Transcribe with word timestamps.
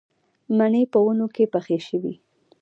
مڼې 0.57 0.83
په 0.93 0.99
ونو 1.05 1.27
کې 1.35 1.45
پخې 1.53 1.77
شوې 1.87 2.13